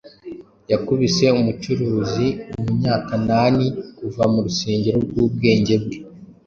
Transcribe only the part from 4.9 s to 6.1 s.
rwubwenge bwe,